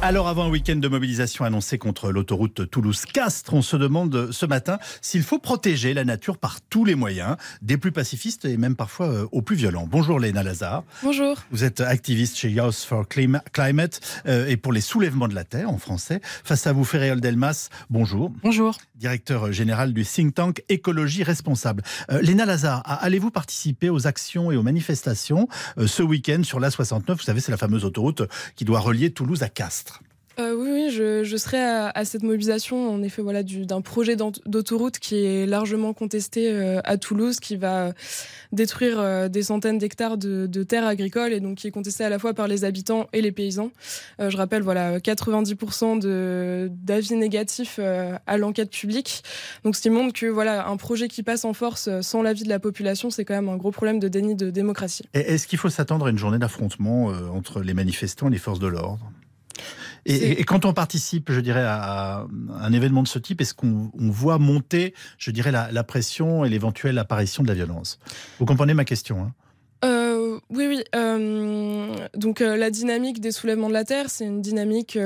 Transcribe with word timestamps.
Alors 0.00 0.28
avant 0.28 0.44
un 0.44 0.48
week-end 0.48 0.76
de 0.76 0.86
mobilisation 0.86 1.44
annoncé 1.44 1.76
contre 1.76 2.12
l'autoroute 2.12 2.70
Toulouse-Castres, 2.70 3.52
on 3.52 3.62
se 3.62 3.76
demande 3.76 4.30
ce 4.30 4.46
matin 4.46 4.78
s'il 5.02 5.24
faut 5.24 5.40
protéger 5.40 5.92
la 5.92 6.04
nature 6.04 6.38
par 6.38 6.60
tous 6.60 6.84
les 6.84 6.94
moyens, 6.94 7.36
des 7.62 7.76
plus 7.78 7.90
pacifistes 7.90 8.44
et 8.44 8.56
même 8.56 8.76
parfois 8.76 9.08
euh, 9.08 9.26
aux 9.32 9.42
plus 9.42 9.56
violents. 9.56 9.88
Bonjour 9.90 10.20
Léna 10.20 10.44
Lazare. 10.44 10.84
Bonjour. 11.02 11.38
Vous 11.50 11.64
êtes 11.64 11.80
activiste 11.80 12.36
chez 12.36 12.48
Youth 12.48 12.76
for 12.76 13.06
Climate 13.08 14.22
euh, 14.26 14.46
et 14.46 14.56
pour 14.56 14.72
les 14.72 14.80
soulèvements 14.80 15.26
de 15.26 15.34
la 15.34 15.42
Terre 15.42 15.68
en 15.68 15.78
français. 15.78 16.20
Face 16.22 16.68
à 16.68 16.72
vous, 16.72 16.84
Ferréol 16.84 17.20
Delmas, 17.20 17.68
bonjour. 17.90 18.30
Bonjour. 18.44 18.78
Directeur 18.94 19.52
général 19.52 19.92
du 19.92 20.04
think 20.04 20.32
tank 20.32 20.62
Écologie 20.68 21.24
Responsable. 21.24 21.82
Euh, 22.12 22.22
Léna 22.22 22.46
Lazare, 22.46 22.84
allez-vous 22.84 23.32
participer 23.32 23.90
aux 23.90 24.06
actions 24.06 24.52
et 24.52 24.56
aux 24.56 24.62
manifestations 24.62 25.48
ce 25.84 26.04
week-end 26.04 26.44
sur 26.44 26.60
l'A69 26.60 27.14
Vous 27.14 27.18
savez, 27.18 27.40
c'est 27.40 27.50
la 27.50 27.58
fameuse 27.58 27.84
autoroute 27.84 28.22
qui 28.54 28.64
doit 28.64 28.78
relier 28.78 29.10
Toulouse 29.10 29.42
à 29.42 29.48
Castres. 29.48 29.87
Euh, 30.88 31.24
je, 31.24 31.36
serai 31.36 31.58
à, 31.58 32.04
cette 32.04 32.22
mobilisation, 32.22 32.90
en 32.92 33.02
effet, 33.02 33.22
voilà, 33.22 33.42
d'un 33.42 33.80
projet 33.80 34.16
d'autoroute 34.16 34.98
qui 34.98 35.24
est 35.24 35.46
largement 35.46 35.92
contesté 35.92 36.50
euh, 36.50 36.80
à 36.84 36.96
Toulouse, 36.96 37.40
qui 37.40 37.56
va 37.56 37.92
détruire 38.52 38.98
euh, 38.98 39.28
des 39.28 39.42
centaines 39.42 39.78
d'hectares 39.78 40.16
de, 40.16 40.46
terres 40.62 40.86
agricoles 40.86 41.32
et 41.32 41.40
donc 41.40 41.58
qui 41.58 41.66
est 41.66 41.70
contesté 41.70 42.04
à 42.04 42.08
la 42.08 42.18
fois 42.18 42.34
par 42.34 42.48
les 42.48 42.64
habitants 42.64 43.08
et 43.12 43.22
les 43.22 43.32
paysans. 43.32 43.70
je 44.18 44.36
rappelle, 44.36 44.62
voilà, 44.62 44.98
90% 44.98 46.68
d'avis 46.68 47.14
négatifs 47.14 47.78
à 47.78 48.38
l'enquête 48.38 48.70
publique. 48.70 49.22
Donc, 49.64 49.76
ce 49.76 49.82
qui 49.82 49.90
montre 49.90 50.12
que 50.12 50.26
voilà, 50.26 50.68
un 50.68 50.76
projet 50.76 51.08
qui 51.08 51.22
passe 51.22 51.44
en 51.44 51.52
force 51.52 51.88
sans 52.00 52.22
l'avis 52.22 52.42
de 52.42 52.48
la 52.48 52.58
population, 52.58 53.10
c'est 53.10 53.24
quand 53.24 53.34
même 53.34 53.48
un 53.48 53.56
gros 53.56 53.70
problème 53.70 53.98
de 53.98 54.08
déni 54.08 54.34
de 54.34 54.50
démocratie. 54.50 55.04
Est-ce 55.14 55.46
qu'il 55.46 55.58
faut 55.58 55.70
s'attendre 55.70 56.06
à 56.06 56.10
une 56.10 56.18
journée 56.18 56.38
d'affrontement 56.38 57.06
entre 57.32 57.60
les 57.60 57.74
manifestants 57.74 58.28
et 58.28 58.32
les 58.32 58.38
forces 58.38 58.60
de 58.60 58.66
l'ordre? 58.66 59.10
Et, 60.06 60.44
quand 60.44 60.64
on 60.64 60.72
participe, 60.72 61.32
je 61.32 61.40
dirais, 61.40 61.64
à 61.64 62.26
un 62.60 62.72
événement 62.72 63.02
de 63.02 63.08
ce 63.08 63.18
type, 63.18 63.40
est-ce 63.40 63.54
qu'on 63.54 63.90
voit 63.94 64.38
monter, 64.38 64.94
je 65.18 65.30
dirais, 65.30 65.50
la, 65.52 65.84
pression 65.84 66.44
et 66.44 66.48
l'éventuelle 66.48 66.98
apparition 66.98 67.42
de 67.42 67.48
la 67.48 67.54
violence? 67.54 67.98
Vous 68.38 68.46
comprenez 68.46 68.74
ma 68.74 68.84
question 68.84 69.22
hein? 69.22 69.32
Euh, 69.84 70.40
oui, 70.50 70.66
oui. 70.66 70.84
Euh, 70.94 71.94
donc 72.16 72.40
euh, 72.40 72.56
la 72.56 72.70
dynamique 72.70 73.20
des 73.20 73.30
soulèvements 73.30 73.68
de 73.68 73.74
la 73.74 73.84
terre, 73.84 74.10
c'est 74.10 74.24
une 74.24 74.42
dynamique 74.42 74.98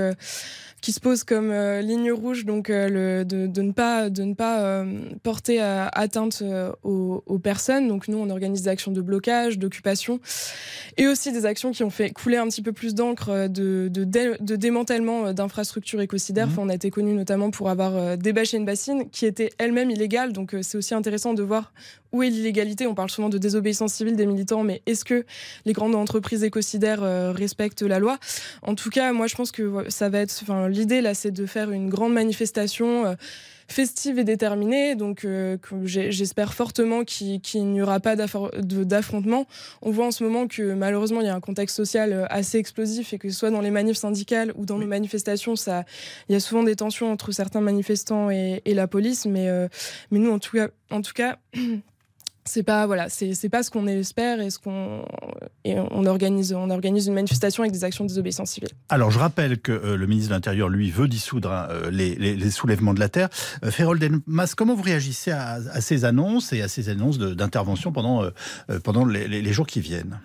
qui 0.83 0.91
se 0.91 0.98
pose 0.98 1.22
comme 1.22 1.52
euh, 1.52 1.80
ligne 1.80 2.11
rouge, 2.11 2.44
donc 2.44 2.69
euh, 2.69 2.88
le, 2.88 3.25
de, 3.25 3.47
de, 3.47 3.62
ne 3.62 3.70
pas, 3.70 4.11
de 4.11 4.25
ne 4.25 4.34
pas 4.34 4.62
euh, 4.62 4.84
porter 5.22 5.61
atteinte 5.61 6.42
aux, 6.83 7.22
aux, 7.24 7.39
personnes. 7.39 7.86
Donc 7.86 8.08
nous, 8.08 8.19
on 8.19 8.28
organise 8.30 8.62
des 8.62 8.69
actions 8.69 8.91
de 8.91 9.00
blocage, 9.00 9.58
d'occupation, 9.58 10.20
et 10.97 11.06
aussi 11.06 11.33
des 11.33 11.47
actions 11.47 11.70
qui 11.70 11.84
ont 11.84 11.91
fait 11.91 12.11
couler 12.11 12.36
un 12.36 12.48
petit 12.48 12.62
peu 12.62 12.72
plus 12.72 12.94
d'encre 12.94 13.48
de, 13.48 13.89
de, 13.89 14.05
de, 14.05 14.56
démantèlement 14.56 15.33
d'infrastructures 15.33 16.00
écocidaires. 16.00 16.48
Mmh. 16.48 16.52
Enfin, 16.52 16.62
on 16.62 16.69
a 16.69 16.74
été 16.74 16.91
connu 16.91 17.14
notamment 17.14 17.52
pour 17.52 17.70
avoir 17.70 18.19
débâché 18.19 18.56
une 18.56 18.64
bassine 18.64 19.08
qui 19.11 19.24
était 19.24 19.50
elle-même 19.58 19.91
illégale. 19.91 20.33
Donc 20.33 20.56
c'est 20.62 20.77
aussi 20.77 20.94
intéressant 20.94 21.33
de 21.33 21.44
voir 21.44 21.72
où 22.12 22.22
est 22.22 22.28
l'illégalité 22.28 22.86
On 22.86 22.94
parle 22.94 23.08
souvent 23.08 23.30
de 23.30 23.39
désobéissance 23.39 23.94
civile 23.94 24.17
des 24.17 24.27
militants, 24.27 24.64
mais 24.64 24.83
est-ce 24.86 25.05
que 25.05 25.24
les 25.64 25.72
grandes 25.72 25.94
entreprises 25.94 26.44
écocidaires 26.44 27.02
respectent 27.34 27.83
la 27.83 28.00
loi? 28.00 28.19
En 28.62 28.74
tout 28.74 28.91
cas, 28.91 29.12
moi, 29.12 29.28
je 29.28 29.34
pense 29.36 29.52
que 29.52 29.89
ça 29.89 30.08
va 30.08 30.19
être, 30.19 30.36
enfin, 30.42 30.69
l'idée 30.73 31.01
là, 31.01 31.15
c'est 31.15 31.31
de 31.31 31.47
faire 31.47 31.70
une 31.70 31.89
grande 31.89 32.12
manifestation 32.12 33.06
euh, 33.06 33.15
festive 33.69 34.19
et 34.19 34.25
déterminée. 34.25 34.95
Donc, 34.95 35.25
euh, 35.25 35.56
j'espère 35.84 36.55
fortement 36.55 37.05
qu'il 37.05 37.41
n'y 37.55 37.83
aura 37.83 38.01
pas 38.01 38.17
d'affrontement. 38.17 39.47
On 39.81 39.91
voit 39.91 40.06
en 40.06 40.11
ce 40.11 40.25
moment 40.25 40.48
que 40.48 40.75
malheureusement, 40.75 41.20
il 41.20 41.27
y 41.27 41.31
a 41.31 41.34
un 41.34 41.41
contexte 41.41 41.77
social 41.77 42.12
euh, 42.12 42.27
assez 42.29 42.59
explosif 42.59 43.12
et 43.12 43.19
que 43.19 43.29
ce 43.31 43.39
soit 43.39 43.51
dans 43.51 43.61
les 43.61 43.70
manifs 43.70 43.98
syndicales 43.98 44.53
ou 44.56 44.67
dans 44.67 44.79
nos 44.79 44.87
manifestations, 44.87 45.56
ça, 45.56 45.84
il 46.29 46.33
y 46.33 46.36
a 46.36 46.41
souvent 46.41 46.63
des 46.63 46.77
tensions 46.77 47.13
entre 47.13 47.33
certains 47.33 47.61
manifestants 47.61 48.30
et, 48.30 48.61
la 48.67 48.86
police. 48.89 49.27
Mais, 49.27 49.48
mais 50.11 50.19
nous, 50.19 50.30
en 50.30 50.39
tout 50.39 50.57
cas, 50.57 50.69
en 50.91 51.02
tout 51.02 51.13
cas 51.14 51.39
c'est 52.45 52.63
pas 52.63 52.86
voilà 52.86 53.08
c'est 53.08 53.48
pas 53.48 53.63
ce 53.63 53.70
qu'on 53.70 53.86
espère 53.86 54.41
et 54.41 54.51
ce 54.51 54.58
qu'on 54.58 55.05
on 55.64 56.07
organise 56.07 56.53
on 56.53 56.70
organise 56.70 57.07
une 57.07 57.14
manifestation 57.14 57.63
avec 57.63 57.73
des 57.73 57.85
actions 57.85 58.05
de 58.05 58.08
désobéissance 58.08 58.51
civile. 58.51 58.70
Alors 58.89 59.11
je 59.11 59.19
rappelle 59.19 59.58
que 59.58 59.73
euh, 59.73 59.97
le 59.97 60.07
ministre 60.07 60.30
de 60.30 60.35
l'Intérieur 60.35 60.69
lui 60.69 60.91
veut 60.91 61.08
dissoudre 61.08 61.52
hein, 61.52 61.69
euh, 61.70 61.91
les, 61.91 62.14
les, 62.14 62.51
soulèvements 62.51 62.95
de 62.95 63.01
la 63.01 63.08
terre. 63.08 63.29
Euh, 63.64 63.95
Denmas, 63.95 64.55
comment 64.57 64.75
vous 64.75 64.83
réagissez 64.83 65.31
à, 65.31 65.61
ces 65.81 66.05
annonces 66.05 66.52
et 66.52 66.63
à 66.63 66.69
ces 66.69 66.89
annonces 66.89 67.19
d'intervention 67.19 67.92
pendant 67.92 68.25
pendant 68.83 69.05
les, 69.05 69.29
les 69.29 69.52
jours 69.52 69.67
qui 69.67 69.81
viennent? 69.81 70.19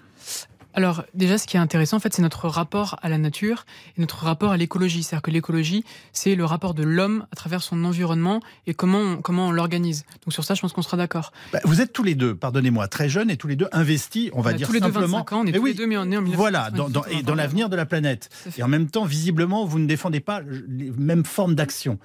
Alors 0.78 1.06
déjà, 1.16 1.40
ce 1.40 1.48
qui 1.48 1.58
est 1.58 1.60
intéressant, 1.60 1.98
en 1.98 2.00
fait, 2.00 2.14
c'est 2.14 2.22
notre 2.22 2.48
rapport 2.48 3.00
à 3.02 3.10
la 3.10 3.18
nature 3.18 3.66
et 3.98 4.02
notre 4.02 4.26
rapport 4.26 4.52
à 4.52 4.58
l'écologie. 4.58 5.02
C'est-à-dire 5.02 5.24
que 5.24 5.32
l'écologie, 5.32 5.84
c'est 6.14 6.36
le 6.36 6.46
rapport 6.46 6.76
de 6.76 6.84
l'homme 6.84 7.26
à 7.32 7.36
travers 7.36 7.64
son 7.64 7.84
environnement 7.84 8.42
et 8.68 8.76
comment 8.76 9.00
on, 9.00 9.18
comment 9.18 9.48
on 9.48 9.52
l'organise. 9.52 10.06
Donc 10.24 10.34
sur 10.34 10.44
ça, 10.44 10.54
je 10.54 10.62
pense 10.62 10.74
qu'on 10.74 10.84
sera 10.84 10.96
d'accord. 10.96 11.34
Bah, 11.52 11.62
vous 11.64 11.82
êtes 11.82 11.94
tous 11.94 12.04
les 12.04 12.14
deux, 12.14 12.36
pardonnez-moi, 12.36 12.88
très 12.90 13.10
jeunes 13.10 13.32
et 13.32 13.38
tous 13.38 13.48
les 13.48 13.56
deux 13.56 13.68
investis, 13.72 14.30
on 14.34 14.42
va 14.42 14.54
dire 14.54 14.68
tous 14.68 14.74
les 14.74 14.80
simplement. 14.80 15.02
Deux 15.02 15.14
25 15.14 15.34
ans, 15.34 15.42
on 15.42 15.48
est 15.48 15.52
tous 15.52 15.66
les 15.66 15.74
deux, 15.74 15.88
mais 15.88 15.98
on 15.98 16.12
est 16.12 16.18
en 16.18 16.24
Voilà, 16.24 16.70
dans, 16.70 16.88
et 17.06 17.24
dans 17.24 17.34
l'avenir 17.34 17.70
de 17.70 17.76
la 17.76 17.88
planète. 17.88 18.30
Et 18.56 18.62
en 18.62 18.68
même 18.68 18.88
temps, 18.88 19.06
visiblement, 19.06 19.66
vous 19.66 19.80
ne 19.80 19.88
défendez 19.88 20.20
pas 20.20 20.42
les 20.68 20.92
mêmes 20.92 21.26
formes 21.26 21.56
d'action. 21.56 21.98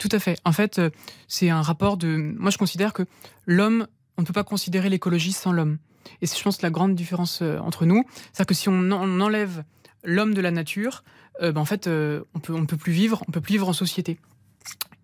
Tout 0.00 0.08
à 0.10 0.18
fait. 0.18 0.38
En 0.46 0.52
fait, 0.52 0.78
euh, 0.78 0.88
c'est 1.28 1.50
un 1.50 1.60
rapport 1.60 1.98
de. 1.98 2.34
Moi, 2.38 2.50
je 2.50 2.56
considère 2.56 2.94
que 2.94 3.02
l'homme, 3.44 3.86
on 4.16 4.22
ne 4.22 4.26
peut 4.26 4.32
pas 4.32 4.44
considérer 4.44 4.88
l'écologie 4.88 5.32
sans 5.32 5.52
l'homme. 5.52 5.76
Et 6.20 6.26
c'est, 6.26 6.38
je 6.38 6.42
pense, 6.42 6.62
la 6.62 6.70
grande 6.70 6.94
différence 6.94 7.40
euh, 7.42 7.58
entre 7.58 7.86
nous. 7.86 8.04
C'est-à-dire 8.32 8.46
que 8.46 8.54
si 8.54 8.68
on, 8.68 8.90
enlève 8.90 9.64
l'homme 10.04 10.34
de 10.34 10.40
la 10.40 10.50
nature, 10.50 11.04
euh, 11.42 11.52
ben, 11.52 11.60
en 11.60 11.64
fait, 11.64 11.86
euh, 11.86 12.22
on 12.34 12.38
peut, 12.38 12.54
on 12.54 12.66
peut 12.66 12.76
plus 12.76 12.92
vivre, 12.92 13.22
on 13.28 13.32
peut 13.32 13.40
plus 13.40 13.52
vivre 13.52 13.68
en 13.68 13.72
société. 13.72 14.18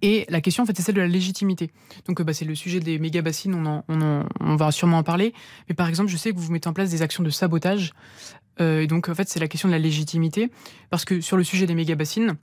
Et 0.01 0.27
la 0.29 0.41
question, 0.41 0.65
en 0.65 0.67
fait, 0.67 0.77
c'est 0.77 0.83
celle 0.83 0.97
de 0.97 1.01
la 1.01 1.07
légitimité. 1.07 1.71
Donc, 2.07 2.21
bah, 2.23 2.33
c'est 2.33 2.45
le 2.45 2.57
sujet 2.57 2.81
des 2.81 2.99
méga 2.99 3.23
bassines, 3.23 3.55
on, 3.55 4.25
on, 4.41 4.57
va 4.57 4.73
sûrement 4.73 4.99
en 4.99 5.03
parler. 5.05 5.33
Mais 5.69 5.77
par 5.77 5.89
exemple, 5.89 6.11
je 6.11 6.17
sais 6.17 6.33
que 6.33 6.39
vous 6.39 6.51
mettez 6.51 6.69
en 6.69 6.73
place 6.73 6.91
des 6.91 7.03
actions 7.03 7.23
de 7.23 7.31
sabotage. 7.31 7.93
et 8.59 8.89
donc, 8.89 9.09
en 9.09 9.15
fait, 9.15 9.29
c'est 9.29 9.39
la 9.39 9.47
question 9.47 9.69
de 9.69 9.73
la 9.73 9.79
légitimité. 9.79 10.51
Parce 10.91 11.05
que 11.05 11.21
sur 11.21 11.37
le 11.37 11.45
sujet 11.45 11.67
des 11.67 11.77
méga 11.77 11.95
bassines, 11.95 12.37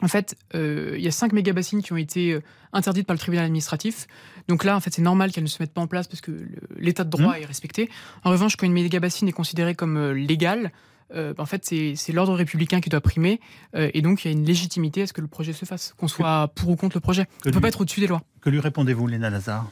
en 0.00 0.08
fait, 0.08 0.36
il 0.54 1.00
y 1.00 1.08
a 1.08 1.10
cinq 1.10 1.32
méga 1.32 1.52
bassines 1.52 1.82
qui 1.82 1.92
ont 1.92 1.96
été 1.96 2.38
interdites 2.72 3.06
par 3.06 3.14
le 3.14 3.18
tribunal 3.18 3.46
administratif. 3.46 4.06
Donc 4.48 4.64
là, 4.64 4.76
en 4.76 4.80
fait, 4.80 4.92
c'est 4.92 5.02
normal 5.02 5.30
qu'elles 5.30 5.44
ne 5.44 5.48
se 5.48 5.62
mettent 5.62 5.74
pas 5.74 5.82
en 5.82 5.86
place 5.86 6.08
parce 6.08 6.20
que 6.20 6.32
l'état 6.76 7.04
de 7.04 7.10
droit 7.10 7.34
mmh. 7.38 7.42
est 7.42 7.46
respecté. 7.46 7.90
En 8.24 8.30
revanche, 8.30 8.56
quand 8.56 8.66
une 8.66 8.72
méga-bassine 8.72 9.28
est 9.28 9.32
considérée 9.32 9.74
comme 9.74 9.96
euh, 9.96 10.12
légale, 10.12 10.72
euh, 11.14 11.34
en 11.38 11.46
fait, 11.46 11.64
c'est 11.64 12.12
l'ordre 12.12 12.34
républicain 12.34 12.80
qui 12.80 12.88
doit 12.88 13.00
primer. 13.00 13.40
Euh, 13.74 13.90
et 13.92 14.02
donc, 14.02 14.24
il 14.24 14.28
y 14.28 14.30
a 14.30 14.32
une 14.32 14.44
légitimité 14.44 15.02
à 15.02 15.06
ce 15.06 15.12
que 15.12 15.20
le 15.20 15.26
projet 15.26 15.52
se 15.52 15.64
fasse, 15.64 15.94
qu'on 15.98 16.08
soit 16.08 16.50
pour 16.54 16.70
ou 16.70 16.76
contre 16.76 16.96
le 16.96 17.00
projet. 17.00 17.26
On 17.44 17.48
ne 17.48 17.54
peut 17.54 17.60
pas 17.60 17.68
être 17.68 17.80
au-dessus 17.80 18.00
des 18.00 18.06
lois. 18.06 18.22
Que 18.40 18.50
lui 18.50 18.60
répondez-vous, 18.60 19.06
Léna 19.06 19.30
Lazare? 19.30 19.70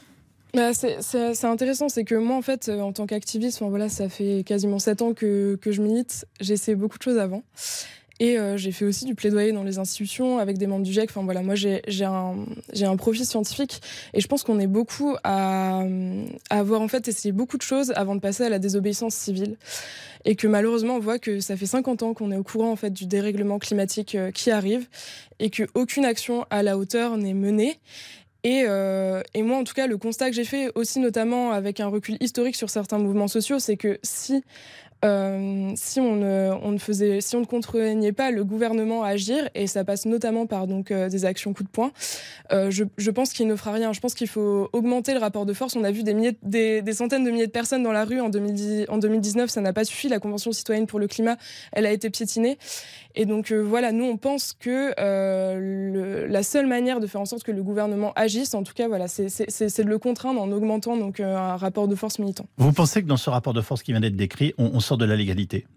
Bah, 0.53 0.73
c'est 0.73 1.45
intéressant, 1.45 1.89
c'est 1.89 2.03
que 2.03 2.15
moi, 2.15 2.35
en 2.35 2.41
fait, 2.41 2.69
en 2.69 2.93
tant 2.93 3.05
qu'activiste, 3.05 3.61
voilà, 3.61 3.89
ça 3.89 4.09
fait 4.09 4.43
quasiment 4.45 4.79
sept 4.79 5.01
ans 5.01 5.13
que, 5.13 5.57
que 5.61 5.71
je 5.71 5.81
milite. 5.81 6.25
J'ai 6.39 6.53
essayé 6.53 6.75
beaucoup 6.75 6.97
de 6.97 7.03
choses 7.03 7.17
avant. 7.17 7.43
Et 8.19 8.37
euh, 8.37 8.57
j'ai 8.57 8.71
fait 8.71 8.85
aussi 8.85 9.05
du 9.05 9.13
plaidoyer 9.13 9.51
dans 9.51 9.63
les 9.63 9.77
institutions 9.77 10.39
avec 10.39 10.57
des 10.57 10.65
membres 10.65 10.83
du 10.83 10.91
GIEC. 10.91 11.09
Enfin 11.09 11.23
voilà, 11.23 11.43
moi 11.43 11.55
j'ai 11.55 11.81
un, 12.03 12.97
profil 12.97 13.25
scientifique 13.25 13.81
et 14.13 14.21
je 14.21 14.27
pense 14.27 14.43
qu'on 14.43 14.59
est 14.59 14.67
beaucoup 14.67 15.15
à, 15.23 15.83
avoir 16.49 16.81
en 16.81 16.87
fait 16.87 17.07
essayé 17.07 17.31
beaucoup 17.31 17.57
de 17.57 17.61
choses 17.61 17.91
avant 17.95 18.15
de 18.15 18.19
passer 18.19 18.43
à 18.43 18.49
la 18.49 18.59
désobéissance 18.59 19.13
civile. 19.13 19.57
Et 20.25 20.35
que 20.35 20.47
malheureusement 20.47 20.95
on 20.95 20.99
voit 20.99 21.19
que 21.19 21.39
ça 21.39 21.55
fait 21.55 21.67
50 21.67 22.03
ans 22.03 22.13
qu'on 22.13 22.31
est 22.31 22.37
au 22.37 22.43
courant 22.43 22.71
en 22.71 22.75
fait 22.75 22.91
du 22.91 23.05
dérèglement 23.05 23.59
climatique 23.59 24.15
euh, 24.15 24.31
qui 24.31 24.51
arrive 24.51 24.87
et 25.39 25.49
qu'aucune 25.49 26.05
action 26.05 26.45
à 26.49 26.63
la 26.63 26.77
hauteur 26.77 27.17
n'est 27.17 27.35
menée. 27.35 27.79
Euh, 28.45 29.21
et, 29.33 29.43
moi, 29.43 29.57
en 29.57 29.63
tout 29.63 29.73
cas, 29.73 29.87
le 29.87 29.97
constat 29.97 30.29
que 30.29 30.35
j'ai 30.35 30.43
fait 30.43 30.71
aussi, 30.75 30.99
notamment 30.99 31.51
avec 31.51 31.79
un 31.79 31.87
recul 31.87 32.17
historique 32.19 32.55
sur 32.55 32.69
certains 32.69 32.97
mouvements 32.97 33.27
sociaux, 33.27 33.59
c'est 33.59 33.77
que 33.77 33.99
si 34.03 34.43
euh, 35.05 35.71
si 35.75 35.99
on 35.99 36.15
ne, 36.15 36.77
faisait, 36.79 37.21
si 37.21 37.35
on 37.35 37.41
ne 37.41 37.45
contraignait 37.45 38.13
pas 38.13 38.31
le 38.31 38.43
gouvernement 38.43 39.03
à 39.03 39.09
agir, 39.09 39.47
et 39.53 39.67
ça 39.67 39.83
passe 39.83 40.05
notamment 40.05 40.47
par 40.47 40.67
donc 40.67 40.91
euh, 40.91 41.07
des 41.07 41.25
actions 41.25 41.53
coup 41.53 41.63
de 41.63 41.69
poing, 41.69 41.91
euh, 42.51 42.71
je, 42.71 43.11
pense 43.11 43.33
qu'il 43.33 43.47
ne 43.47 43.55
fera 43.55 43.71
rien. 43.73 43.93
Je 43.93 43.99
pense 43.99 44.15
qu'il 44.15 44.27
faut 44.27 44.69
augmenter 44.73 45.13
le 45.13 45.19
rapport 45.19 45.45
de 45.45 45.53
force. 45.53 45.75
On 45.75 45.83
a 45.83 45.91
vu 45.91 46.03
des, 46.03 46.13
milliers, 46.13 46.37
des, 46.41 46.81
centaines 46.93 47.23
de 47.23 47.31
milliers 47.31 47.47
de 47.47 47.51
personnes 47.51 47.83
dans 47.83 47.91
la 47.91 48.05
rue 48.05 48.19
en, 48.21 48.29
2010, 48.29 48.85
en 48.89 48.97
2019, 48.97 49.49
ça 49.49 49.61
n'a 49.61 49.73
pas 49.73 49.85
suffi. 49.85 50.09
La 50.09 50.19
Convention 50.19 50.51
citoyenne 50.51 50.87
pour 50.87 50.99
le 50.99 51.07
climat, 51.07 51.37
elle 51.71 51.85
a 51.85 51.91
été 51.91 52.09
piétinée. 52.09 52.57
Et 53.15 53.25
donc 53.25 53.51
voilà, 53.51 53.91
nous 53.91 54.05
on 54.05 54.17
pense 54.17 54.53
que 54.53 54.93
la 56.27 56.43
seule 56.43 56.67
manière 56.67 56.99
de 56.99 57.07
faire 57.07 57.19
en 57.19 57.25
sorte 57.25 57.43
que 57.43 57.51
le 57.51 57.63
gouvernement 57.63 58.13
agisse, 58.15 58.53
en 58.53 58.61
tout 58.61 58.73
cas 58.73 58.87
voilà, 58.87 59.07
c'est 59.07 59.25
de 59.25 59.89
le 59.89 59.97
contraindre 59.97 60.39
en 60.39 60.51
augmentant 60.51 60.97
donc 60.97 61.19
un 61.19 61.57
rapport 61.57 61.87
de 61.87 61.95
force 61.95 62.19
militant. 62.19 62.45
Vous 62.57 62.71
pensez 62.73 63.01
que 63.01 63.07
dans 63.07 63.17
ce 63.17 63.31
rapport 63.31 63.53
de 63.53 63.61
force 63.61 63.81
qui 63.81 63.91
vient 63.91 64.01
d'être 64.01 64.15
décrit, 64.15 64.53
on, 64.59 64.69
on 64.73 64.79
sort 64.87 64.97
de 64.97 65.05
la 65.05 65.15
légalité 65.15 65.67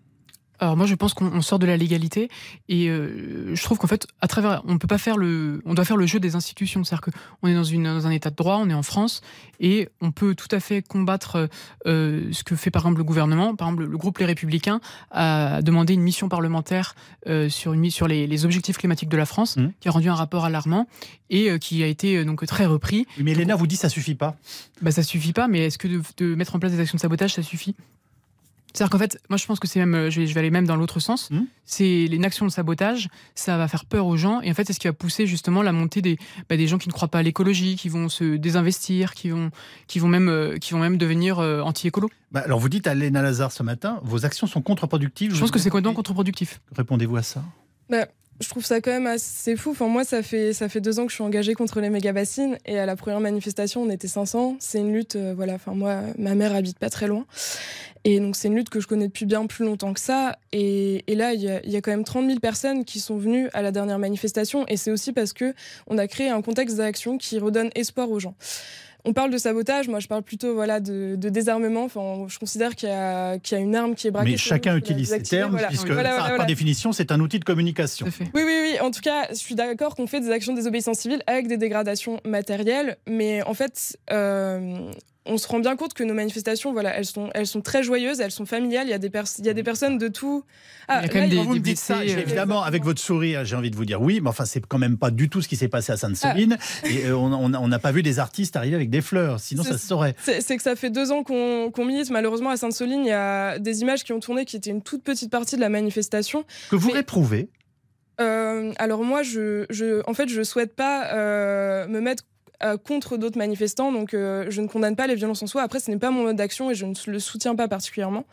alors 0.60 0.76
moi 0.76 0.86
je 0.86 0.94
pense 0.94 1.14
qu'on 1.14 1.40
sort 1.40 1.58
de 1.58 1.66
la 1.66 1.76
légalité 1.76 2.28
et 2.68 2.88
euh, 2.88 3.54
je 3.54 3.62
trouve 3.62 3.78
qu'en 3.78 3.86
fait 3.86 4.06
à 4.20 4.28
travers 4.28 4.62
on 4.66 4.78
peut 4.78 4.86
pas 4.86 4.98
faire 4.98 5.16
le 5.16 5.62
on 5.64 5.74
doit 5.74 5.86
faire 5.86 5.96
le 5.96 6.06
jeu 6.06 6.20
des 6.20 6.36
institutions 6.36 6.84
c'est-à-dire 6.84 7.00
que 7.00 7.10
on 7.42 7.48
est 7.48 7.54
dans 7.54 7.64
une 7.64 7.84
dans 7.84 8.06
un 8.06 8.10
état 8.10 8.30
de 8.30 8.36
droit 8.36 8.58
on 8.60 8.68
est 8.68 8.74
en 8.74 8.82
France 8.82 9.22
et 9.58 9.88
on 10.02 10.12
peut 10.12 10.34
tout 10.34 10.48
à 10.50 10.60
fait 10.60 10.82
combattre 10.82 11.48
euh, 11.86 12.28
ce 12.32 12.44
que 12.44 12.54
fait 12.56 12.70
par 12.70 12.82
exemple 12.82 12.98
le 12.98 13.04
gouvernement 13.04 13.56
par 13.56 13.68
exemple 13.68 13.84
le 13.86 13.96
groupe 13.96 14.18
Les 14.18 14.26
Républicains 14.26 14.80
a 15.10 15.62
demandé 15.62 15.94
une 15.94 16.02
mission 16.02 16.28
parlementaire 16.28 16.94
euh, 17.26 17.48
sur 17.48 17.72
une 17.72 17.90
sur 17.90 18.06
les, 18.06 18.26
les, 18.26 18.44
objectifs 18.44 18.76
climatiques 18.76 19.08
de 19.08 19.16
la 19.16 19.26
France 19.26 19.56
mmh. 19.56 19.68
qui 19.80 19.88
a 19.88 19.90
rendu 19.90 20.10
un 20.10 20.14
rapport 20.14 20.44
alarmant 20.44 20.86
et 21.30 21.58
qui 21.58 21.82
a 21.82 21.86
été 21.86 22.24
donc 22.24 22.44
très 22.46 22.66
repris. 22.66 23.06
Mais 23.18 23.34
Léna 23.34 23.54
vous 23.54 23.66
dit 23.66 23.76
ça 23.76 23.88
suffit 23.88 24.14
pas. 24.14 24.36
Bah 24.82 24.90
ça 24.90 25.02
suffit 25.02 25.32
pas 25.32 25.48
mais 25.48 25.66
est-ce 25.66 25.78
que 25.78 25.88
de, 25.88 26.02
de 26.18 26.34
mettre 26.34 26.54
en 26.54 26.58
place 26.58 26.72
des 26.72 26.80
actions 26.80 26.96
de 26.96 27.00
sabotage 27.00 27.34
ça 27.34 27.42
suffit? 27.42 27.74
C'est-à-dire 28.72 28.90
qu'en 28.90 28.98
fait, 28.98 29.20
moi 29.28 29.36
je 29.36 29.46
pense 29.46 29.58
que 29.58 29.66
c'est 29.66 29.80
même, 29.80 29.94
euh, 29.94 30.10
je 30.10 30.20
vais, 30.20 30.38
aller 30.38 30.50
même 30.50 30.66
dans 30.66 30.76
l'autre 30.76 31.00
sens. 31.00 31.30
Hmm. 31.30 31.44
C'est 31.64 32.06
les 32.06 32.22
actions 32.24 32.46
de 32.46 32.50
sabotage, 32.50 33.08
ça 33.34 33.56
va 33.56 33.68
faire 33.68 33.84
peur 33.84 34.06
aux 34.06 34.16
gens, 34.16 34.40
et 34.40 34.50
en 34.50 34.54
fait 34.54 34.64
c'est 34.66 34.72
ce 34.72 34.80
qui 34.80 34.86
va 34.86 34.92
pousser 34.92 35.26
justement 35.26 35.62
la 35.62 35.72
montée 35.72 36.02
des, 36.02 36.18
bah, 36.48 36.56
des 36.56 36.66
gens 36.66 36.78
qui 36.78 36.88
ne 36.88 36.92
croient 36.92 37.08
pas 37.08 37.18
à 37.18 37.22
l'écologie, 37.22 37.76
qui 37.76 37.88
vont 37.88 38.08
se 38.08 38.36
désinvestir, 38.36 39.14
qui 39.14 39.30
vont, 39.30 39.50
qui 39.86 39.98
vont 39.98 40.08
même, 40.08 40.28
euh, 40.28 40.56
qui 40.56 40.72
vont 40.72 40.80
même 40.80 40.98
devenir 40.98 41.38
euh, 41.38 41.60
anti-écolo. 41.60 42.08
Bah, 42.32 42.42
alors 42.44 42.60
vous 42.60 42.68
dites 42.68 42.86
à 42.86 42.94
Léna 42.94 43.22
Lazare 43.22 43.52
ce 43.52 43.62
matin, 43.62 44.00
vos 44.04 44.24
actions 44.24 44.46
sont 44.46 44.62
contre-productives. 44.62 45.34
Je 45.34 45.40
pense 45.40 45.50
que 45.50 45.58
c'est 45.58 45.70
complètement 45.70 45.94
contre-productif. 45.94 46.60
Répondez-vous 46.76 47.16
à 47.16 47.22
ça? 47.22 47.42
Bah, 47.88 48.06
je 48.40 48.48
trouve 48.48 48.64
ça 48.64 48.80
quand 48.80 48.90
même 48.90 49.06
assez 49.06 49.56
fou. 49.56 49.70
Enfin, 49.70 49.86
moi, 49.86 50.04
ça 50.04 50.22
fait, 50.22 50.52
ça 50.52 50.68
fait 50.68 50.80
deux 50.80 50.98
ans 50.98 51.04
que 51.04 51.10
je 51.10 51.16
suis 51.16 51.24
engagée 51.24 51.54
contre 51.54 51.80
les 51.80 51.90
méga 51.90 52.12
bassines 52.12 52.56
et 52.66 52.78
à 52.78 52.86
la 52.86 52.96
première 52.96 53.20
manifestation, 53.20 53.82
on 53.82 53.90
était 53.90 54.08
500. 54.08 54.56
C'est 54.58 54.78
une 54.78 54.92
lutte, 54.92 55.16
voilà. 55.16 55.54
Enfin, 55.54 55.74
moi, 55.74 56.00
ma 56.18 56.34
mère 56.34 56.54
habite 56.54 56.78
pas 56.78 56.90
très 56.90 57.06
loin 57.06 57.26
et 58.04 58.18
donc 58.18 58.36
c'est 58.36 58.48
une 58.48 58.56
lutte 58.56 58.70
que 58.70 58.80
je 58.80 58.86
connais 58.86 59.06
depuis 59.06 59.26
bien 59.26 59.46
plus 59.46 59.64
longtemps 59.64 59.92
que 59.92 60.00
ça. 60.00 60.38
Et, 60.52 61.04
là, 61.08 61.34
il 61.34 61.42
y, 61.42 61.76
a, 61.76 61.80
quand 61.80 61.90
même 61.90 62.04
30 62.04 62.26
000 62.26 62.38
personnes 62.40 62.84
qui 62.84 62.98
sont 62.98 63.18
venues 63.18 63.48
à 63.52 63.62
la 63.62 63.72
dernière 63.72 63.98
manifestation. 63.98 64.66
Et 64.68 64.76
c'est 64.76 64.90
aussi 64.90 65.12
parce 65.12 65.32
que 65.32 65.54
on 65.86 65.98
a 65.98 66.06
créé 66.06 66.30
un 66.30 66.40
contexte 66.40 66.76
d'action 66.76 67.18
qui 67.18 67.38
redonne 67.38 67.70
espoir 67.74 68.10
aux 68.10 68.20
gens. 68.20 68.34
On 69.04 69.12
parle 69.12 69.30
de 69.30 69.38
sabotage, 69.38 69.88
moi 69.88 70.00
je 70.00 70.08
parle 70.08 70.22
plutôt 70.22 70.54
voilà, 70.54 70.80
de, 70.80 71.16
désarmement. 71.16 71.84
Enfin, 71.84 72.26
je 72.28 72.38
considère 72.38 72.74
qu'il 72.74 72.88
y, 72.88 72.92
a 72.92 73.58
une 73.58 73.74
arme 73.74 73.94
qui 73.94 74.08
est 74.08 74.10
braquée. 74.10 74.32
Mais 74.32 74.36
chacun 74.36 74.76
utilise 74.76 75.08
ces 75.08 75.22
termes, 75.22 75.58
puisque 75.68 75.94
par 75.94 76.46
définition 76.46 76.92
c'est 76.92 77.12
un 77.12 77.20
outil 77.20 77.38
de 77.38 77.44
communication. 77.44 78.06
Oui, 78.34 78.42
oui, 78.44 78.58
oui. 78.62 78.80
En 78.80 78.90
tout 78.90 79.00
cas, 79.00 79.28
je 79.30 79.36
suis 79.36 79.54
d'accord 79.54 79.94
qu'on 79.94 80.06
fait 80.06 80.20
des 80.20 80.30
actions 80.30 80.52
de 80.52 80.58
désobéissance 80.58 80.98
civile 80.98 81.22
avec 81.26 81.48
des 81.48 81.56
dégradations 81.56 82.20
matérielles, 82.24 82.96
mais 83.08 83.42
en 83.42 83.54
fait, 83.54 83.98
euh, 84.12 84.90
on 85.26 85.36
se 85.36 85.46
rend 85.46 85.60
bien 85.60 85.76
compte 85.76 85.92
que 85.92 86.02
nos 86.02 86.14
manifestations, 86.14 86.72
voilà, 86.72 86.96
elles 86.96 87.04
sont, 87.04 87.28
elles 87.34 87.46
sont 87.46 87.60
très 87.60 87.82
joyeuses, 87.82 88.20
elles 88.20 88.30
sont 88.30 88.46
familiales. 88.46 88.86
Il 88.86 88.90
y 88.90 88.94
a 88.94 88.98
des, 88.98 89.10
il 89.38 89.46
y 89.46 89.48
a 89.50 89.52
des 89.52 89.62
personnes 89.62 89.98
de 89.98 90.08
tout. 90.08 90.44
Ah, 90.88 91.00
il 91.00 91.02
y 91.02 91.04
a 91.04 91.08
quand 91.12 91.20
même 91.20 91.60
des, 91.60 91.76
ça, 91.76 91.98
euh, 91.98 92.02
évidemment, 92.04 92.62
avec 92.62 92.84
votre 92.84 93.00
sourire, 93.00 93.44
j'ai 93.44 93.54
envie 93.54 93.70
de 93.70 93.76
vous 93.76 93.84
dire 93.84 94.00
oui, 94.00 94.20
mais 94.22 94.30
enfin, 94.30 94.46
c'est 94.46 94.64
quand 94.66 94.78
même 94.78 94.96
pas 94.96 95.10
du 95.10 95.28
tout 95.28 95.42
ce 95.42 95.48
qui 95.48 95.56
s'est 95.56 95.68
passé 95.68 95.92
à 95.92 95.96
Sainte-Soline. 95.96 96.56
Ah. 96.60 96.88
Et 96.88 97.06
euh, 97.06 97.16
on 97.16 97.68
n'a 97.68 97.78
pas 97.78 97.92
vu 97.92 98.02
des 98.02 98.18
artistes 98.18 98.56
arriver 98.56 98.76
avec 98.76 98.88
des 98.88 99.02
fleurs, 99.02 99.40
sinon 99.40 99.62
ça 99.62 99.76
se 99.76 99.86
saurait. 99.86 100.14
C'est 100.18 100.56
que 100.56 100.62
ça 100.62 100.74
fait 100.74 100.90
deux 100.90 101.12
ans 101.12 101.22
qu'on 101.22 101.84
milite. 101.84 102.10
Malheureusement, 102.10 102.50
à 102.50 102.56
Sainte-Soline, 102.56 103.04
il 103.04 103.08
y 103.08 103.12
a 103.12 103.58
des 103.58 103.82
images 103.82 104.04
qui 104.04 104.12
ont 104.12 104.20
tourné 104.20 104.46
qui 104.46 104.56
étaient 104.56 104.70
une 104.70 104.82
toute 104.82 105.02
petite 105.02 105.30
partie 105.30 105.56
de 105.56 105.60
la 105.60 105.68
manifestation. 105.68 106.44
Que 106.70 106.76
vous 106.76 106.90
réprouvez? 106.90 107.50
Euh, 108.20 108.72
alors 108.78 109.02
moi, 109.04 109.22
je, 109.22 109.64
je, 109.70 110.02
en 110.08 110.14
fait, 110.14 110.28
je 110.28 110.42
souhaite 110.42 110.74
pas 110.74 111.14
me 111.86 112.00
mettre 112.00 112.24
euh, 112.62 112.76
contre 112.76 113.16
d'autres 113.16 113.38
manifestants. 113.38 113.92
Donc, 113.92 114.14
euh, 114.14 114.46
je 114.48 114.60
ne 114.60 114.68
condamne 114.68 114.96
pas 114.96 115.06
les 115.06 115.14
violences 115.14 115.42
en 115.42 115.46
soi. 115.46 115.62
Après, 115.62 115.80
ce 115.80 115.90
n'est 115.90 115.98
pas 115.98 116.10
mon 116.10 116.24
mode 116.24 116.36
d'action 116.36 116.70
et 116.70 116.74
je 116.74 116.86
ne 116.86 116.94
le 117.06 117.18
soutiens 117.18 117.54
pas 117.54 117.68
particulièrement. 117.68 118.24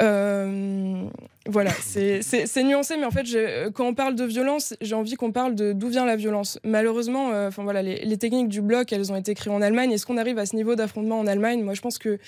Euh, 0.00 1.02
voilà, 1.46 1.72
c'est 1.72 2.62
nuancé, 2.62 2.96
mais 2.96 3.04
en 3.04 3.10
fait, 3.10 3.26
quand 3.72 3.86
on 3.86 3.94
parle 3.94 4.14
de 4.14 4.24
violence, 4.24 4.74
j'ai 4.80 4.94
envie 4.94 5.14
qu'on 5.14 5.32
parle 5.32 5.54
de 5.54 5.72
d'où 5.72 5.88
vient 5.88 6.06
la 6.06 6.16
violence. 6.16 6.58
Malheureusement, 6.62 7.50
voilà, 7.50 7.82
les, 7.82 8.04
les, 8.04 8.16
techniques 8.16 8.48
du 8.48 8.62
bloc, 8.62 8.92
elles 8.92 9.10
ont 9.10 9.16
été 9.16 9.34
créées 9.34 9.52
en 9.52 9.60
Allemagne. 9.60 9.90
Est-ce 9.90 10.06
qu'on 10.06 10.18
arrive 10.18 10.38
à 10.38 10.46
ce 10.46 10.54
niveau 10.54 10.76
d'affrontement 10.76 11.18
en 11.18 11.26
Allemagne? 11.26 11.62
Moi, 11.62 11.74
je 11.74 11.80
pense 11.80 11.98
que 11.98 12.18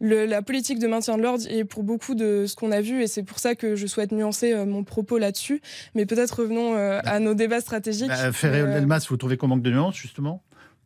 la 0.00 0.42
politique 0.42 0.78
de 0.78 0.86
maintien 0.86 1.16
de 1.16 1.22
l'ordre 1.22 1.44
est 1.48 1.64
pour 1.64 1.82
beaucoup 1.82 2.14
de 2.14 2.44
ce 2.46 2.56
qu'on 2.56 2.72
a 2.72 2.80
vu 2.80 3.02
et 3.02 3.06
c'est 3.06 3.22
pour 3.22 3.38
ça 3.38 3.54
que 3.54 3.76
je 3.76 3.86
souhaite 3.86 4.12
nuancer 4.12 4.52
euh, 4.52 4.64
mon 4.64 4.84
propos 4.84 5.18
là-dessus. 5.18 5.60
Mais 5.94 6.06
peut-être 6.06 6.40
revenons 6.40 6.74
euh, 6.74 7.00
à 7.04 7.20
nos 7.20 7.34
débats 7.34 7.60
stratégiques. 7.60 8.08
Bah, 8.08 8.32
Ferré-Delmas, 8.32 9.06
vous 9.08 9.16
trouvez 9.16 9.36
qu'on 9.36 9.48
manque 9.48 9.62
de 9.62 9.70
nuances 9.70 9.96
justement? 9.96 10.42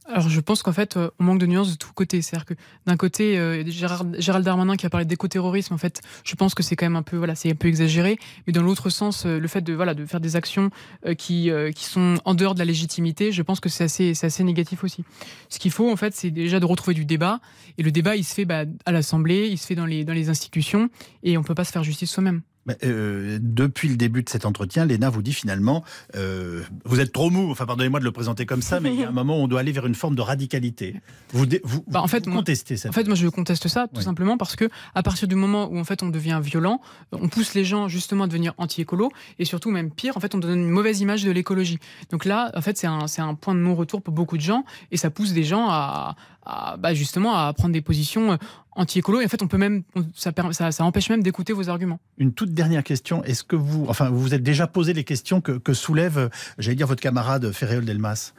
Alors 0.06 0.28
je 0.28 0.40
pense 0.40 0.62
qu'en 0.62 0.72
fait, 0.72 0.96
euh, 0.96 1.10
on 1.18 1.24
manque 1.24 1.38
de 1.38 1.46
nuances 1.46 1.72
de 1.72 1.76
tous 1.76 1.92
côtés. 1.92 2.20
C'est-à-dire 2.20 2.44
que 2.44 2.54
d'un 2.86 2.96
côté, 2.96 3.38
euh, 3.38 3.64
Gérald, 3.66 4.44
Darmanin 4.44 4.76
qui 4.76 4.84
a 4.84 4.90
parlé 4.90 5.06
d'écoterrorisme, 5.06 5.72
en 5.72 5.78
fait, 5.78 6.02
je 6.24 6.34
pense 6.34 6.54
que 6.54 6.62
c'est 6.62 6.76
quand 6.76 6.86
même 6.86 6.96
un 6.96 7.02
peu, 7.02 7.16
voilà, 7.16 7.34
c'est 7.34 7.50
un 7.50 7.54
peu 7.54 7.68
exagéré. 7.68 8.18
Mais 8.46 8.52
dans 8.52 8.62
l'autre 8.62 8.90
sens, 8.90 9.24
euh, 9.24 9.38
le 9.38 9.48
fait 9.48 9.62
de, 9.62 9.72
voilà, 9.72 9.94
de 9.94 10.04
faire 10.04 10.20
des 10.20 10.36
actions 10.36 10.70
qui, 11.18 11.50
qui 11.74 11.84
sont 11.84 12.16
en 12.24 12.34
dehors 12.34 12.54
de 12.54 12.58
la 12.58 12.64
légitimité, 12.64 13.32
je 13.32 13.42
pense 13.42 13.60
que 13.60 13.68
c'est 13.68 13.84
assez, 13.84 14.14
c'est 14.14 14.26
assez 14.26 14.44
négatif 14.44 14.84
aussi. 14.84 15.04
Ce 15.48 15.58
qu'il 15.58 15.70
faut, 15.70 15.90
en 15.90 15.96
fait, 15.96 16.14
c'est 16.14 16.30
déjà 16.30 16.60
de 16.60 16.64
retrouver 16.64 16.94
du 16.94 17.04
débat. 17.04 17.40
Et 17.78 17.82
le 17.82 17.90
débat, 17.90 18.16
il 18.16 18.24
se 18.24 18.34
fait 18.34 18.44
bah, 18.44 18.64
à 18.84 18.92
l'Assemblée, 18.92 19.48
il 19.48 19.58
se 19.58 19.66
fait 19.66 19.74
dans 19.74 19.86
les, 19.86 20.04
dans 20.04 20.12
les 20.12 20.28
institutions, 20.28 20.90
et 21.22 21.36
on 21.36 21.42
peut 21.42 21.54
pas 21.54 21.64
se 21.64 21.72
faire 21.72 21.84
justice 21.84 22.10
soi-même. 22.10 22.42
Euh, 22.82 23.38
depuis 23.42 23.88
le 23.88 23.96
début 23.96 24.22
de 24.22 24.28
cet 24.28 24.46
entretien, 24.46 24.86
Léna 24.86 25.10
vous 25.10 25.22
dit 25.22 25.32
finalement, 25.32 25.84
euh, 26.16 26.62
vous 26.84 27.00
êtes 27.00 27.12
trop 27.12 27.30
mou, 27.30 27.50
enfin 27.50 27.66
pardonnez-moi 27.66 28.00
de 28.00 28.04
le 28.04 28.12
présenter 28.12 28.46
comme 28.46 28.62
ça, 28.62 28.80
mais 28.80 28.94
il 28.94 29.00
y 29.00 29.04
a 29.04 29.08
un 29.08 29.12
moment 29.12 29.38
où 29.38 29.42
on 29.42 29.48
doit 29.48 29.60
aller 29.60 29.72
vers 29.72 29.86
une 29.86 29.94
forme 29.94 30.14
de 30.14 30.22
radicalité. 30.22 31.00
Vous, 31.32 31.46
vous, 31.62 31.84
bah, 31.88 32.00
en 32.00 32.08
fait, 32.08 32.24
contestez 32.26 32.76
ça. 32.76 32.88
En 32.88 32.92
fait, 32.92 33.06
moi 33.06 33.16
je 33.16 33.28
conteste 33.28 33.68
ça 33.68 33.86
tout 33.92 34.00
simplement 34.00 34.38
parce 34.38 34.56
que 34.56 34.68
à 34.94 35.02
partir 35.02 35.28
du 35.28 35.34
moment 35.34 35.68
où 35.70 35.78
en 35.78 35.84
fait 35.84 36.02
on 36.02 36.08
devient 36.08 36.40
violent, 36.42 36.80
on 37.12 37.28
pousse 37.28 37.54
les 37.54 37.64
gens 37.64 37.88
justement 37.88 38.24
à 38.24 38.26
devenir 38.26 38.54
anti-écolo 38.56 39.10
et 39.38 39.44
surtout 39.44 39.70
même 39.70 39.90
pire, 39.90 40.16
en 40.16 40.20
fait 40.20 40.34
on 40.34 40.38
donne 40.38 40.58
une 40.58 40.70
mauvaise 40.70 41.00
image 41.00 41.22
de 41.24 41.30
l'écologie. 41.30 41.78
Donc 42.10 42.24
là, 42.24 42.50
en 42.54 42.62
fait 42.62 42.78
c'est 42.78 42.86
un, 42.86 43.06
un 43.18 43.34
point 43.34 43.54
de 43.54 43.60
non-retour 43.60 44.02
pour 44.02 44.14
beaucoup 44.14 44.36
de 44.36 44.42
gens 44.42 44.64
et 44.90 44.96
ça 44.96 45.10
pousse 45.10 45.32
des 45.32 45.44
gens 45.44 45.68
à, 45.68 46.16
bah, 46.46 46.94
justement 46.94 47.36
à 47.36 47.52
prendre 47.52 47.72
des 47.72 47.80
positions 47.80 48.32
euh, 48.32 48.36
anti-écolo. 48.72 49.20
Et 49.20 49.24
en 49.24 49.28
fait, 49.28 49.42
on 49.42 49.48
peut 49.48 49.56
même, 49.58 49.82
ça, 50.14 50.32
ça, 50.52 50.84
empêche 50.84 51.08
même 51.10 51.22
d'écouter 51.22 51.52
vos 51.52 51.68
arguments. 51.68 52.00
Une 52.18 52.32
toute 52.32 52.52
dernière 52.52 52.82
question. 52.82 53.22
Est-ce 53.24 53.44
que 53.44 53.56
vous, 53.56 53.86
enfin, 53.88 54.10
vous 54.10 54.20
vous 54.20 54.34
êtes 54.34 54.42
déjà 54.42 54.66
posé 54.66 54.92
les 54.92 55.04
questions 55.04 55.40
que, 55.40 55.74
soulève, 55.74 56.30
j'allais 56.58 56.76
dire, 56.76 56.86
votre 56.86 57.02
camarade 57.02 57.52
Ferréol 57.52 57.84
Delmas? 57.84 58.32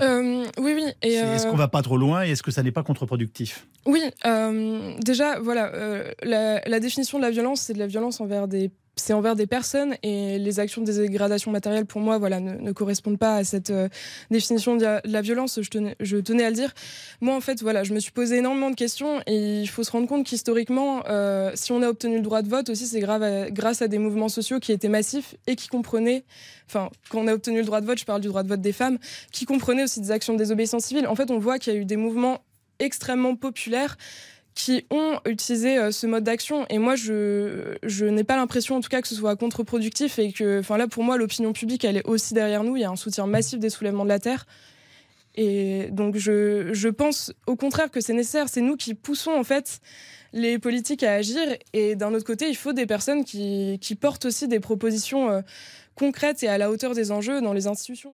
Euh, 0.00 0.44
Oui, 0.58 0.72
oui. 0.74 0.84
Est-ce 1.02 1.44
qu'on 1.44 1.52
qu'on 1.52 1.56
va 1.56 1.68
pas 1.68 1.82
trop 1.82 1.96
loin 1.96 2.24
et 2.24 2.30
est-ce 2.30 2.42
que 2.42 2.50
ça 2.50 2.62
n'est 2.62 2.72
pas 2.72 2.82
contre-productif? 2.82 3.66
Oui. 3.86 4.02
déjà, 5.04 5.38
voilà, 5.40 5.70
la, 6.22 6.60
la, 6.66 6.80
définition 6.80 7.18
de 7.18 7.22
la 7.22 7.30
violence, 7.30 7.60
c'est 7.60 7.74
de 7.74 7.78
la 7.78 7.86
violence 7.86 8.20
envers 8.20 8.48
des 8.48 8.70
c'est 8.96 9.12
envers 9.12 9.36
des 9.36 9.46
personnes 9.46 9.96
et 10.02 10.38
les 10.38 10.60
actions 10.60 10.82
de 10.82 10.92
dégradation 10.92 11.50
matérielle 11.50 11.86
pour 11.86 12.00
moi 12.00 12.18
voilà 12.18 12.40
ne, 12.40 12.72
correspondent 12.72 13.18
pas 13.18 13.36
à 13.36 13.44
cette 13.44 13.70
euh, 13.70 13.88
définition 14.30 14.76
de 14.76 15.00
la, 15.04 15.20
violence 15.20 15.60
je 15.60 15.68
tenais, 15.68 16.44
à 16.44 16.50
le 16.50 16.54
dire. 16.54 16.72
Moi 17.20 17.34
en 17.34 17.40
fait 17.40 17.62
voilà 17.62 17.84
je 17.84 17.92
me 17.92 18.00
suis 18.00 18.12
posé 18.12 18.36
énormément 18.38 18.70
de 18.70 18.76
questions 18.76 19.20
et 19.26 19.60
il 19.60 19.68
faut 19.68 19.82
se 19.82 19.90
rendre 19.90 20.06
compte 20.06 20.26
qu'historiquement 20.26 21.02
euh, 21.08 21.50
si 21.54 21.72
on 21.72 21.82
a 21.82 21.88
obtenu 21.88 22.16
le 22.16 22.22
droit 22.22 22.42
de 22.42 22.48
vote 22.48 22.68
aussi 22.68 22.86
c'est 22.86 23.00
grâce 23.00 23.82
à 23.82 23.88
des 23.88 23.98
mouvements 23.98 24.28
sociaux 24.28 24.60
qui 24.60 24.72
étaient 24.72 24.88
massifs 24.88 25.34
et 25.46 25.56
qui 25.56 25.68
comprenaient 25.68 26.24
enfin 26.68 26.90
quand 27.10 27.18
on 27.18 27.26
a 27.26 27.34
obtenu 27.34 27.58
le 27.58 27.64
droit 27.64 27.80
de 27.80 27.86
vote 27.86 27.98
je 27.98 28.04
parle 28.04 28.20
du 28.20 28.28
droit 28.28 28.42
de 28.42 28.48
vote 28.48 28.60
des 28.60 28.72
femmes 28.72 28.98
qui 29.32 29.44
comprenaient 29.44 29.84
aussi 29.84 30.00
des 30.00 30.10
actions 30.10 30.34
de 30.34 30.38
désobéissance 30.38 30.84
civile. 30.84 31.06
En 31.06 31.14
fait 31.14 31.30
on 31.30 31.38
voit 31.38 31.58
qu'il 31.58 31.72
y 31.72 31.76
a 31.76 31.78
eu 31.78 31.84
des 31.84 31.96
mouvements 31.96 32.40
extrêmement 32.78 33.36
populaires 33.36 33.96
qui 34.54 34.86
ont 34.90 35.18
utilisé 35.26 35.78
euh, 35.78 35.90
ce 35.90 36.06
mode 36.06 36.24
d'action. 36.24 36.64
Et 36.70 36.78
moi, 36.78 36.94
je, 36.94 37.76
je 37.82 38.06
n'ai 38.06 38.24
pas 38.24 38.36
l'impression, 38.36 38.76
en 38.76 38.80
tout 38.80 38.88
cas, 38.88 39.02
que 39.02 39.08
ce 39.08 39.14
soit 39.14 39.34
contre-productif 39.36 40.18
et 40.18 40.32
que, 40.32 40.60
enfin 40.60 40.76
là, 40.76 40.86
pour 40.86 41.02
moi, 41.02 41.16
l'opinion 41.16 41.52
publique, 41.52 41.84
elle 41.84 41.96
est 41.96 42.06
aussi 42.06 42.34
derrière 42.34 42.62
nous. 42.62 42.76
Il 42.76 42.82
y 42.82 42.84
a 42.84 42.90
un 42.90 42.96
soutien 42.96 43.26
massif 43.26 43.58
des 43.58 43.70
soulèvements 43.70 44.04
de 44.04 44.10
la 44.10 44.20
terre. 44.20 44.46
Et 45.34 45.88
donc, 45.90 46.16
je, 46.16 46.70
je 46.72 46.88
pense 46.88 47.32
au 47.46 47.56
contraire 47.56 47.90
que 47.90 48.00
c'est 48.00 48.12
nécessaire. 48.12 48.48
C'est 48.48 48.60
nous 48.60 48.76
qui 48.76 48.94
poussons, 48.94 49.32
en 49.32 49.42
fait, 49.42 49.80
les 50.32 50.60
politiques 50.60 51.02
à 51.02 51.14
agir. 51.14 51.42
Et 51.72 51.96
d'un 51.96 52.14
autre 52.14 52.24
côté, 52.24 52.48
il 52.48 52.56
faut 52.56 52.72
des 52.72 52.86
personnes 52.86 53.24
qui, 53.24 53.78
qui 53.80 53.96
portent 53.96 54.26
aussi 54.26 54.46
des 54.46 54.60
propositions 54.60 55.30
euh, 55.30 55.40
concrètes 55.96 56.44
et 56.44 56.48
à 56.48 56.58
la 56.58 56.70
hauteur 56.70 56.94
des 56.94 57.10
enjeux 57.10 57.40
dans 57.40 57.52
les 57.52 57.66
institutions. 57.66 58.14